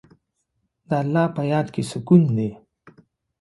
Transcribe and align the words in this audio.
د 0.89 0.91
الله 1.01 1.25
په 1.35 1.41
یاد 1.51 1.67
کې 1.73 1.83
سکون 1.91 2.21
دی. 2.37 2.49